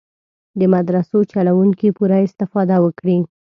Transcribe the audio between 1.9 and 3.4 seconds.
پوره استفاده وکړي.